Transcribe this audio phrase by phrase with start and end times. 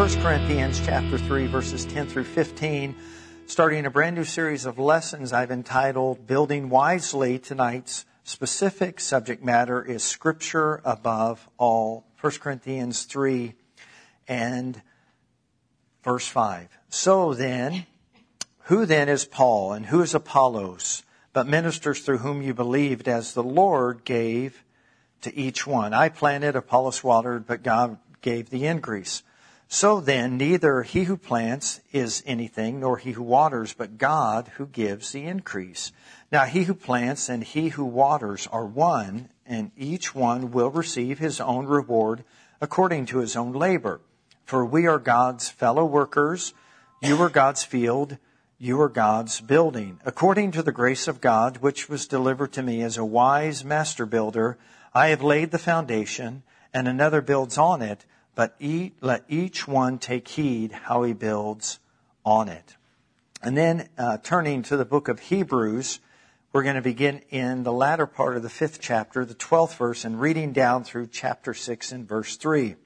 [0.00, 2.96] 1 Corinthians chapter 3 verses 10 through 15,
[3.44, 7.38] starting a brand new series of lessons I've entitled Building Wisely.
[7.38, 12.06] Tonight's specific subject matter is scripture above all.
[12.18, 13.52] 1 Corinthians 3
[14.26, 14.80] and
[16.02, 16.70] verse 5.
[16.88, 17.84] So then,
[18.60, 21.02] who then is Paul and who is Apollos,
[21.34, 24.64] but ministers through whom you believed as the Lord gave
[25.20, 25.92] to each one?
[25.92, 29.22] I planted, Apollos watered, but God gave the increase.
[29.72, 34.66] So then, neither he who plants is anything, nor he who waters, but God who
[34.66, 35.92] gives the increase.
[36.32, 41.20] Now he who plants and he who waters are one, and each one will receive
[41.20, 42.24] his own reward
[42.60, 44.00] according to his own labor.
[44.44, 46.52] For we are God's fellow workers.
[47.00, 48.18] You are God's field.
[48.58, 50.00] You are God's building.
[50.04, 54.04] According to the grace of God, which was delivered to me as a wise master
[54.04, 54.58] builder,
[54.92, 56.42] I have laid the foundation,
[56.74, 58.04] and another builds on it
[58.40, 61.78] but eat, let each one take heed how he builds
[62.24, 62.74] on it.
[63.42, 66.00] And then uh, turning to the book of Hebrews,
[66.50, 70.06] we're going to begin in the latter part of the fifth chapter, the 12th verse,
[70.06, 72.76] and reading down through chapter 6 and verse 3.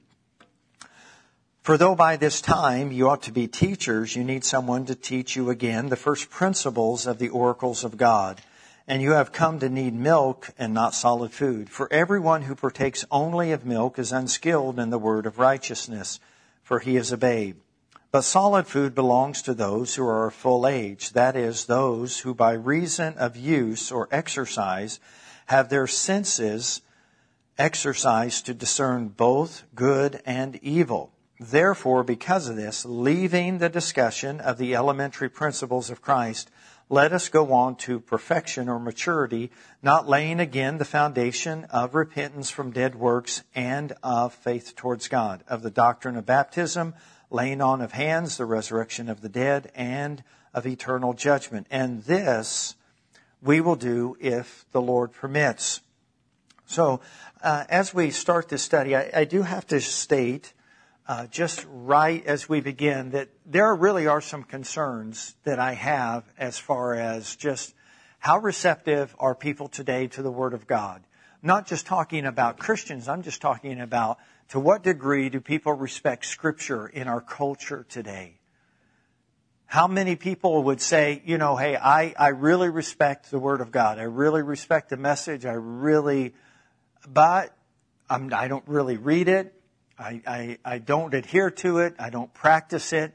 [1.62, 5.36] For though by this time you ought to be teachers, you need someone to teach
[5.36, 8.40] you again the first principles of the oracles of God
[8.86, 11.70] and you have come to need milk and not solid food.
[11.70, 16.20] For everyone who partakes only of milk is unskilled in the word of righteousness,
[16.62, 17.56] for he is a babe.
[18.10, 22.34] But solid food belongs to those who are of full age, that is, those who
[22.34, 25.00] by reason of use or exercise
[25.46, 26.80] have their senses
[27.58, 31.10] exercised to discern both good and evil.
[31.40, 36.50] Therefore, because of this, leaving the discussion of the elementary principles of Christ,
[36.88, 39.50] let us go on to perfection or maturity,
[39.82, 45.42] not laying again the foundation of repentance from dead works and of faith towards God,
[45.48, 46.94] of the doctrine of baptism,
[47.30, 50.22] laying on of hands, the resurrection of the dead, and
[50.52, 51.66] of eternal judgment.
[51.70, 52.74] And this
[53.42, 55.80] we will do if the Lord permits.
[56.66, 57.00] So,
[57.42, 60.54] uh, as we start this study, I, I do have to state
[61.06, 66.24] uh, just right as we begin that there really are some concerns that I have
[66.38, 67.74] as far as just
[68.18, 71.02] how receptive are people today to the Word of God.
[71.42, 76.24] not just talking about Christians, I'm just talking about to what degree do people respect
[76.24, 78.38] Scripture in our culture today?
[79.66, 83.70] How many people would say, you know, hey, I, I really respect the Word of
[83.70, 83.98] God.
[83.98, 85.44] I really respect the message.
[85.44, 86.34] I really,
[87.06, 87.54] but
[88.08, 89.54] I'm, I don't really read it.
[89.98, 91.94] I, I, I don't adhere to it.
[91.98, 93.12] I don't practice it.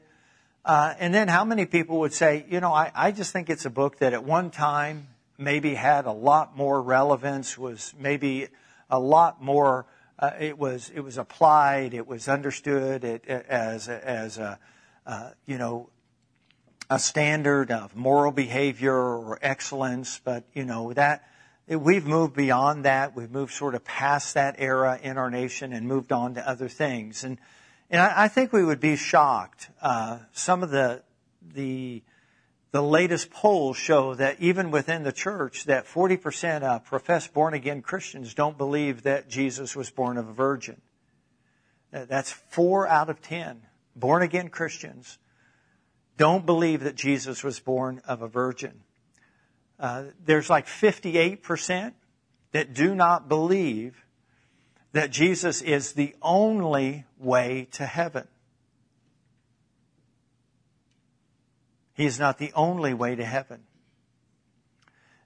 [0.64, 3.64] Uh, and then how many people would say, you know, I, I just think it's
[3.64, 5.08] a book that at one time
[5.38, 8.48] maybe had a lot more relevance, was maybe
[8.90, 9.86] a lot more,
[10.18, 14.58] uh, it was, it was applied, it was understood it, it, as, as a,
[15.06, 15.88] uh, you know,
[16.90, 21.24] a standard of moral behavior or excellence, but, you know, that,
[21.76, 23.14] We've moved beyond that.
[23.14, 26.68] We've moved sort of past that era in our nation and moved on to other
[26.68, 27.22] things.
[27.22, 27.38] And,
[27.88, 29.70] and I, I think we would be shocked.
[29.80, 31.02] Uh, some of the,
[31.54, 32.02] the,
[32.72, 37.82] the latest polls show that even within the church, that 40% of professed born again
[37.82, 40.80] Christians don't believe that Jesus was born of a virgin.
[41.92, 43.62] That's four out of ten
[43.96, 45.18] born again Christians
[46.16, 48.82] don't believe that Jesus was born of a virgin.
[49.80, 51.94] Uh, there's like 58%
[52.52, 54.04] that do not believe
[54.92, 58.28] that Jesus is the only way to heaven.
[61.94, 63.62] He is not the only way to heaven.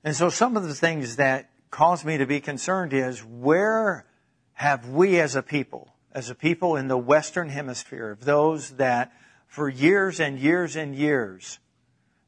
[0.05, 4.07] And so some of the things that cause me to be concerned is where
[4.53, 9.13] have we as a people, as a people in the Western Hemisphere, of those that
[9.49, 11.59] for years and years and years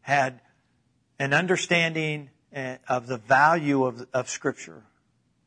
[0.00, 0.40] had
[1.18, 4.84] an understanding eh, of the value of, of Scripture,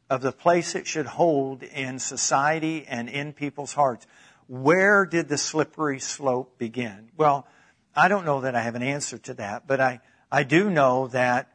[0.10, 4.08] of the place it should hold in society and in people's hearts.
[4.48, 7.10] Where did the slippery slope begin?
[7.16, 7.48] Well,
[7.96, 10.02] I don't know that I have an answer to that, but I,
[10.32, 11.52] I do know that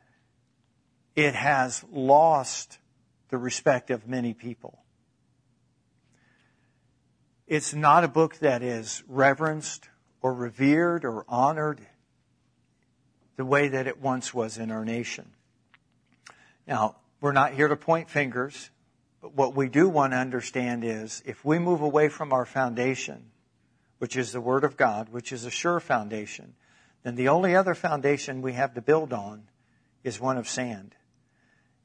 [1.16, 2.78] it has lost
[3.30, 4.78] the respect of many people.
[7.46, 9.88] It's not a book that is reverenced
[10.22, 11.86] or revered or honored
[13.36, 15.30] the way that it once was in our nation.
[16.66, 18.70] Now, we're not here to point fingers,
[19.20, 23.30] but what we do want to understand is if we move away from our foundation,
[23.98, 26.54] which is the Word of God, which is a sure foundation,
[27.02, 29.44] then the only other foundation we have to build on
[30.02, 30.94] is one of sand.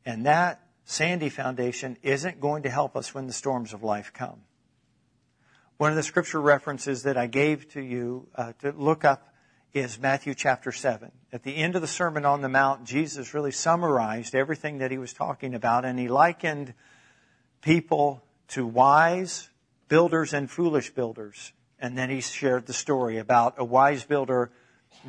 [0.06, 4.42] And that sandy foundation isn't going to help us when the storms of life come.
[5.78, 9.34] One of the scripture references that I gave to you uh, to look up
[9.74, 11.12] is Matthew chapter 7.
[11.32, 14.98] At the end of the Sermon on the Mount, Jesus really summarized everything that he
[14.98, 16.74] was talking about, and he likened
[17.62, 19.50] people to wise
[19.88, 21.54] builders and foolish builders.
[21.80, 24.52] And then he shared the story about a wise builder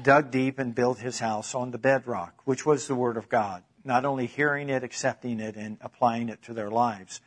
[0.00, 3.62] dug deep and built his house on the bedrock, which was the Word of God,
[3.82, 7.22] not only hearing it, accepting it, and applying it to their lives.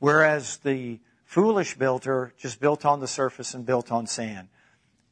[0.00, 4.48] Whereas the foolish builder just built on the surface and built on sand.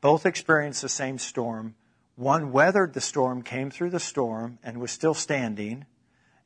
[0.02, 1.76] Both experienced the same storm.
[2.16, 5.86] One weathered the storm, came through the storm, and was still standing,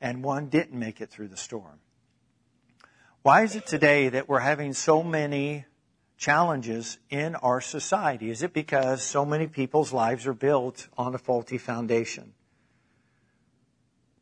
[0.00, 1.81] and one didn't make it through the storm.
[3.23, 5.64] Why is it today that we're having so many
[6.19, 8.31] challenges in our society?
[8.31, 12.35] Is it because so many people's lives are built on a faulty foundation?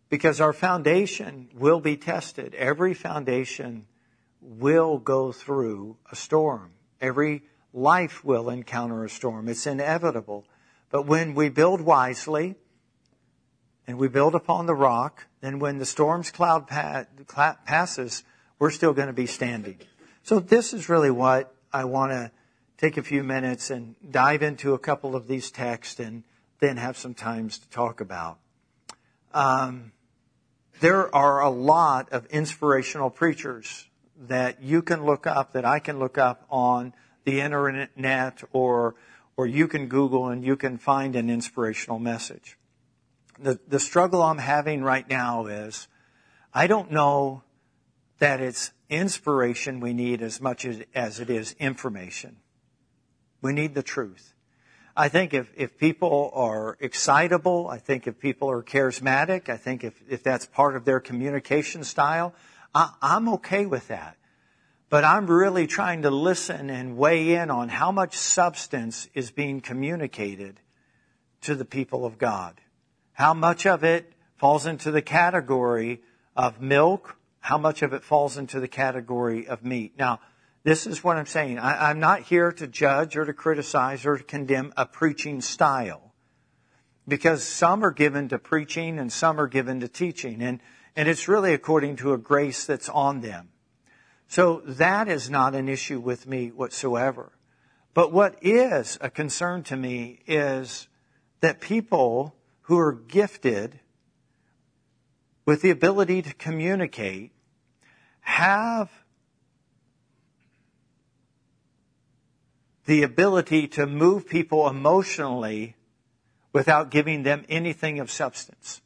[0.09, 2.55] Because our foundation will be tested.
[2.55, 3.87] Every foundation
[4.41, 6.71] will go through a storm.
[7.01, 7.43] Every
[7.75, 9.49] life will encounter a storm.
[9.49, 10.47] It's inevitable.
[10.91, 12.55] But when we build wisely
[13.87, 18.23] and we build upon the rock, then when the storm's cloud passes,
[18.59, 19.79] we're still going to be standing.
[20.23, 22.31] So this is really what I want to
[22.79, 26.23] take a few minutes and dive into a couple of these texts and
[26.61, 28.39] then have some times to talk about.
[29.33, 29.93] Um,
[30.81, 33.89] there are a lot of inspirational preachers
[34.29, 36.95] that you can look up, that I can look up on
[37.25, 38.95] the internet or,
[39.37, 42.57] or you can Google and you can find an inspirational message.
[43.39, 45.89] The, the struggle I'm having right now is
[46.53, 47.43] I don't know
[48.19, 52.37] that it's inspiration we need as much as, as it is information.
[53.43, 54.35] We need the truth.
[54.97, 59.83] I think if, if people are excitable, I think if people are charismatic, I think
[59.83, 62.33] if, if that's part of their communication style,
[62.75, 64.17] I, I'm okay with that.
[64.95, 69.61] But I'm really trying to listen and weigh in on how much substance is being
[69.61, 70.61] communicated
[71.41, 72.61] to the people of God.
[73.13, 76.01] How much of it falls into the category
[76.37, 79.95] of milk, how much of it falls into the category of meat.
[79.99, 80.21] Now,
[80.63, 81.59] this is what I'm saying.
[81.59, 86.15] I, am not here to judge or to criticize or to condemn a preaching style.
[87.09, 90.41] Because some are given to preaching and some are given to teaching.
[90.41, 90.61] And
[90.95, 93.49] and it's really according to a grace that's on them.
[94.29, 97.33] So that is not an issue with me whatsoever.
[97.93, 100.89] But what is a concern to me is
[101.41, 103.79] that people who are gifted
[105.47, 107.33] with the ability to communicate
[108.21, 108.91] have
[112.87, 115.77] the ability to move people emotionally
[116.53, 118.81] without giving them anything of substance.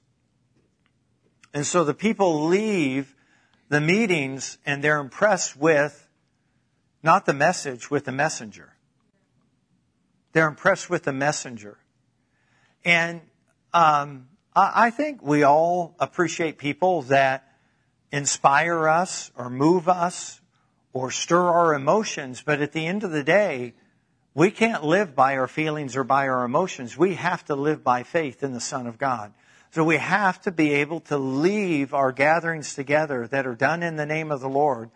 [1.55, 3.15] And so the people leave
[3.69, 6.09] the meetings and they're impressed with
[7.03, 8.75] not the message, with the messenger.
[10.33, 11.79] They're impressed with the messenger.
[12.85, 13.21] And
[13.73, 17.45] um, I think we all appreciate people that
[18.11, 20.41] inspire us or move us
[20.93, 23.75] or stir our emotions, but at the end of the day,
[24.35, 26.97] we can't live by our feelings or by our emotions.
[26.97, 29.33] We have to live by faith in the Son of God.
[29.71, 33.97] So we have to be able to leave our gatherings together that are done in
[33.97, 34.91] the name of the Lord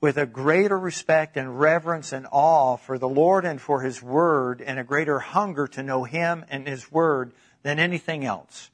[0.00, 4.60] with a greater respect and reverence and awe for the Lord and for His Word
[4.60, 7.32] and a greater hunger to know Him and His Word
[7.62, 8.70] than anything else.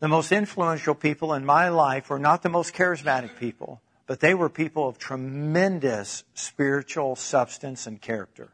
[0.00, 4.34] The most influential people in my life were not the most charismatic people, but they
[4.34, 8.50] were people of tremendous spiritual substance and character.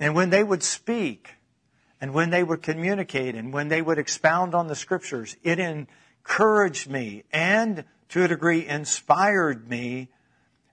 [0.00, 1.35] And when they would speak,
[2.00, 6.88] and when they would communicate and when they would expound on the scriptures, it encouraged
[6.88, 10.08] me and to a degree inspired me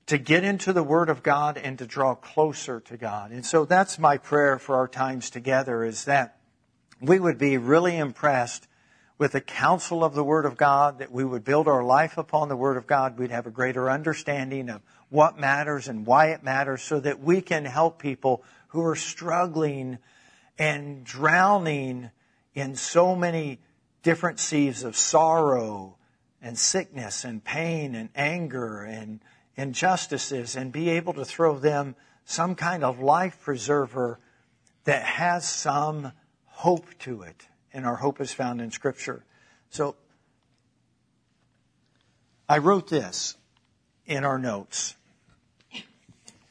[0.06, 3.32] to get into the Word of God and to draw closer to God.
[3.32, 6.38] And so that's my prayer for our times together is that
[7.00, 8.68] we would be really impressed
[9.18, 12.50] with the counsel of the Word of God, that we would build our life upon
[12.50, 13.18] the Word of God.
[13.18, 17.40] We'd have a greater understanding of what matters and why it matters so that we
[17.40, 20.00] can help people who are struggling
[20.58, 22.12] and drowning
[22.54, 23.60] in so many
[24.04, 25.98] different seas of sorrow
[26.42, 29.22] and sickness and pain and anger and
[29.56, 31.96] injustices and be able to throw them
[32.26, 34.20] some kind of life preserver
[34.84, 36.12] that has some
[36.46, 37.48] hope to it.
[37.74, 39.24] And our hope is found in Scripture.
[39.70, 39.96] So
[42.48, 43.36] I wrote this
[44.06, 44.96] in our notes.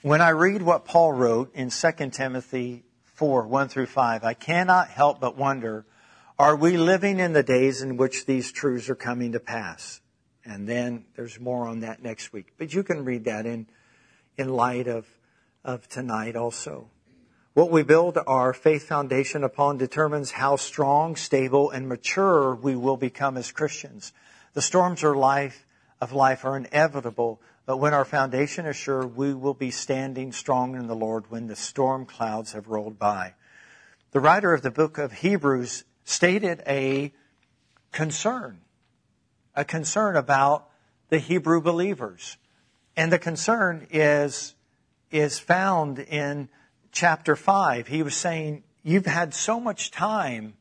[0.00, 2.82] When I read what Paul wrote in 2 Timothy
[3.22, 5.86] 4, 1 through 5, I cannot help but wonder,
[6.40, 10.00] are we living in the days in which these truths are coming to pass?
[10.44, 12.52] And then there's more on that next week.
[12.58, 13.68] But you can read that in,
[14.36, 15.06] in light of
[15.62, 16.90] of tonight also.
[17.54, 22.96] What we build our faith foundation upon determines how strong, stable, and mature we will
[22.96, 24.12] become as Christians.
[24.54, 25.64] The storms of life,
[26.00, 30.74] of life are inevitable, but when our foundation is sure, we will be standing strong
[30.74, 33.34] in the Lord when the storm clouds have rolled by.
[34.10, 37.12] The writer of the book of Hebrews stated a
[37.92, 38.60] concern,
[39.54, 40.68] a concern about
[41.08, 42.36] the Hebrew believers.
[42.96, 44.54] And the concern is,
[45.10, 46.48] is found in
[46.90, 47.86] chapter 5.
[47.86, 50.54] He was saying, You've had so much time.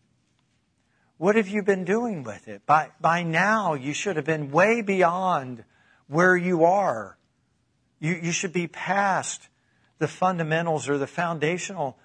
[1.17, 2.65] What have you been doing with it?
[2.65, 5.63] By, by now, you should have been way beyond
[6.11, 7.17] where you are.
[7.99, 9.47] You, you should be past
[9.97, 11.97] the fundamentals or the foundational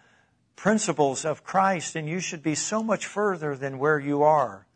[0.54, 4.66] principles of Christ, and you should be so much further than where you are.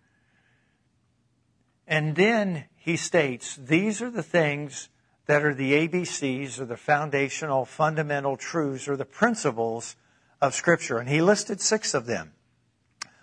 [1.87, 4.89] And then he states, these are the things
[5.27, 9.95] that are the ABCs or the foundational fundamental truths or the principles
[10.41, 10.99] of Scripture.
[10.99, 12.33] And he listed six of them.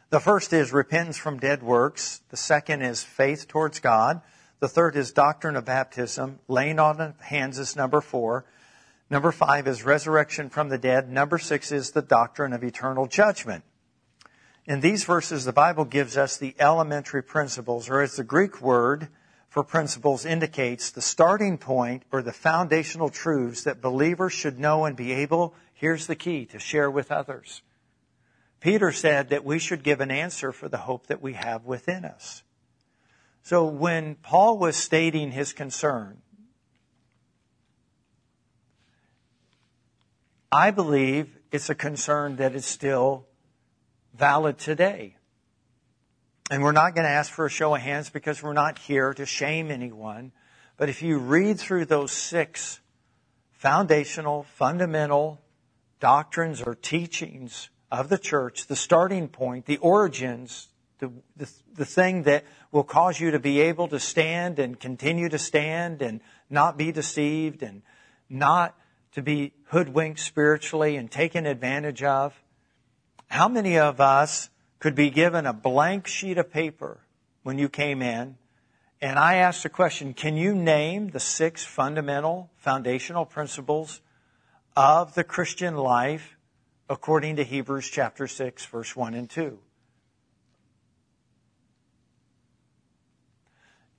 [0.09, 2.21] The first is repentance from dead works.
[2.29, 4.21] The second is faith towards God.
[4.59, 6.39] The third is doctrine of baptism.
[6.47, 8.45] Laying on of hands is number four.
[9.09, 11.09] Number five is resurrection from the dead.
[11.09, 13.63] Number six is the doctrine of eternal judgment.
[14.65, 19.07] In these verses, the Bible gives us the elementary principles, or as the Greek word
[19.47, 24.97] for principles indicates, the starting point or the foundational truths that believers should know and
[24.97, 27.61] be able, here's the key, to share with others.
[28.59, 32.03] Peter said that we should give an answer for the hope that we have within
[32.03, 32.43] us.
[33.47, 36.17] So when Paul was stating his concern,
[40.51, 43.25] I believe it's a concern that is still
[44.13, 45.15] valid today.
[46.51, 49.13] And we're not going to ask for a show of hands because we're not here
[49.13, 50.33] to shame anyone.
[50.75, 52.81] But if you read through those six
[53.53, 55.41] foundational, fundamental
[56.01, 60.67] doctrines or teachings of the church, the starting point, the origins,
[60.99, 65.29] the, the, the thing that will cause you to be able to stand and continue
[65.29, 67.81] to stand and not be deceived and
[68.29, 68.75] not
[69.13, 72.33] to be hoodwinked spiritually and taken advantage of.
[73.27, 74.49] How many of us
[74.79, 76.99] could be given a blank sheet of paper
[77.43, 78.37] when you came in
[79.01, 84.01] and I asked the question, can you name the six fundamental foundational principles
[84.75, 86.35] of the Christian life
[86.89, 89.59] according to Hebrews chapter 6 verse 1 and 2?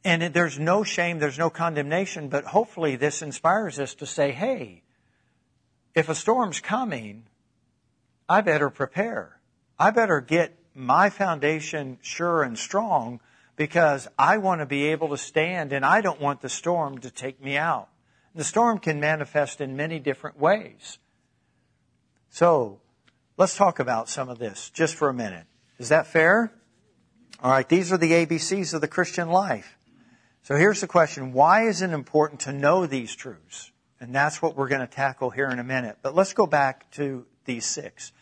[0.05, 4.83] And there's no shame, there's no condemnation, but hopefully this inspires us to say, hey,
[5.95, 7.25] if a storm's coming,
[8.29, 9.41] I better prepare.
[9.79, 13.21] I better get my foundation sure and strong
[13.57, 17.11] because I want to be able to stand and I don't want the storm to
[17.11, 17.89] take me out.
[18.35, 20.99] The storm can manifest in many different ways.
[22.31, 22.81] So,
[23.37, 25.47] let's talk about some of this just for a minute.
[25.79, 26.53] Is that fair?
[27.43, 29.78] All right, these are the ABCs of the Christian life.
[30.43, 33.73] So here's the question why is it important to know these truths?
[34.01, 35.99] And that's what we're going to tackle here in a minute.
[36.03, 38.13] But let's go back to these six.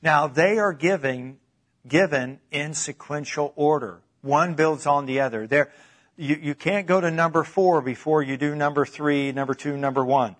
[0.00, 1.38] Now, they are giving,
[1.86, 4.00] given in sequential order.
[4.22, 5.46] One builds on the other.
[5.46, 5.72] There,
[6.16, 10.04] you, you can't go to number four before you do number three, number two, number
[10.04, 10.36] one.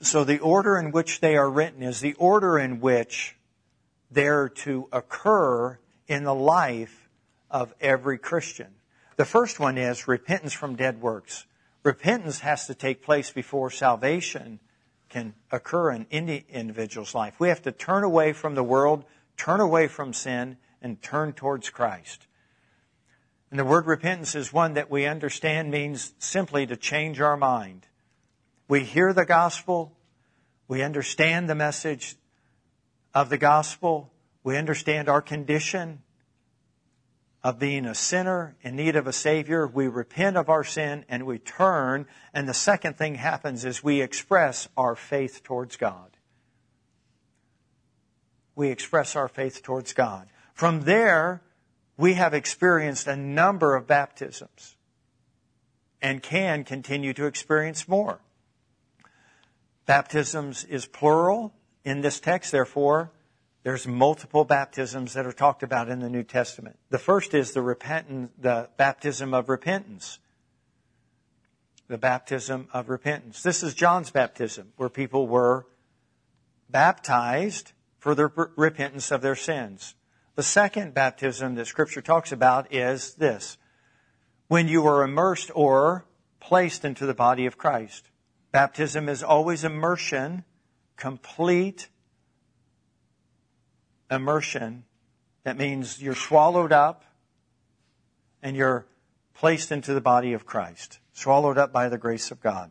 [0.00, 3.36] So the order in which they are written is the order in which
[4.10, 7.08] they're to occur in the life
[7.50, 8.68] of every Christian.
[9.20, 11.44] The first one is repentance from dead works.
[11.82, 14.60] Repentance has to take place before salvation
[15.10, 17.34] can occur in any individual's life.
[17.38, 19.04] We have to turn away from the world,
[19.36, 22.28] turn away from sin, and turn towards Christ.
[23.50, 27.88] And the word repentance is one that we understand means simply to change our mind.
[28.68, 29.92] We hear the gospel,
[30.66, 32.16] we understand the message
[33.12, 36.00] of the gospel, we understand our condition,
[37.42, 41.24] of being a sinner in need of a Savior, we repent of our sin and
[41.24, 42.06] we turn.
[42.34, 46.16] And the second thing happens is we express our faith towards God.
[48.54, 50.28] We express our faith towards God.
[50.52, 51.42] From there,
[51.96, 54.76] we have experienced a number of baptisms
[56.02, 58.20] and can continue to experience more.
[59.86, 61.54] Baptisms is plural
[61.84, 63.12] in this text, therefore,
[63.62, 66.78] there's multiple baptisms that are talked about in the New Testament.
[66.88, 70.18] The first is the repentant, the baptism of repentance.
[71.88, 73.42] The baptism of repentance.
[73.42, 75.66] This is John's baptism, where people were
[76.70, 79.94] baptized for the repentance of their sins.
[80.36, 83.58] The second baptism that Scripture talks about is this
[84.48, 86.06] when you are immersed or
[86.40, 88.08] placed into the body of Christ.
[88.52, 90.44] Baptism is always immersion
[90.96, 91.88] complete
[94.10, 94.84] immersion.
[95.44, 97.04] That means you're swallowed up
[98.42, 98.86] and you're
[99.34, 102.70] placed into the body of Christ, swallowed up by the grace of God.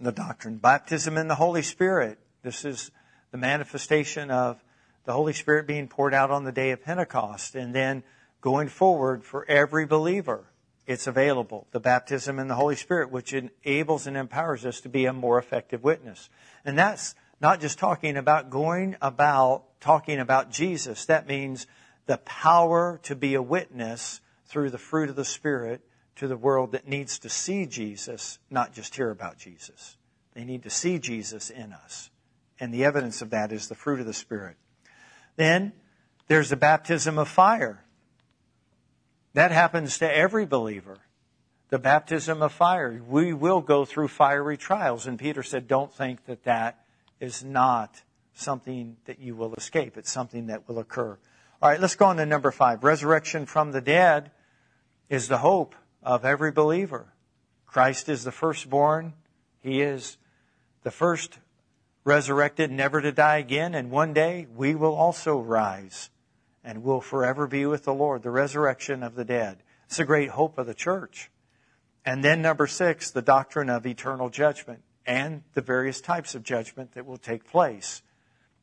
[0.00, 2.18] The doctrine, baptism in the Holy Spirit.
[2.42, 2.90] This is
[3.30, 4.62] the manifestation of
[5.04, 7.54] the Holy Spirit being poured out on the day of Pentecost.
[7.54, 8.02] And then
[8.40, 10.44] going forward for every believer,
[10.86, 11.66] it's available.
[11.70, 15.38] The baptism in the Holy Spirit, which enables and empowers us to be a more
[15.38, 16.28] effective witness.
[16.64, 21.04] And that's not just talking about going about talking about Jesus.
[21.04, 21.66] That means
[22.06, 25.82] the power to be a witness through the fruit of the Spirit
[26.16, 29.98] to the world that needs to see Jesus, not just hear about Jesus.
[30.32, 32.10] They need to see Jesus in us.
[32.58, 34.56] And the evidence of that is the fruit of the Spirit.
[35.36, 35.72] Then
[36.28, 37.84] there's the baptism of fire.
[39.34, 41.00] That happens to every believer.
[41.68, 43.02] The baptism of fire.
[43.06, 45.06] We will go through fiery trials.
[45.06, 46.84] And Peter said, don't think that that
[47.20, 48.02] is not
[48.34, 49.96] something that you will escape.
[49.96, 51.18] It's something that will occur.
[51.62, 52.84] All right, let's go on to number five.
[52.84, 54.30] Resurrection from the dead
[55.08, 57.14] is the hope of every believer.
[57.66, 59.14] Christ is the firstborn.
[59.60, 60.18] He is
[60.82, 61.38] the first
[62.04, 63.74] resurrected, never to die again.
[63.74, 66.10] And one day we will also rise
[66.62, 69.62] and will forever be with the Lord, the resurrection of the dead.
[69.86, 71.30] It's a great hope of the church.
[72.04, 76.92] And then number six, the doctrine of eternal judgment and the various types of judgment
[76.92, 78.02] that will take place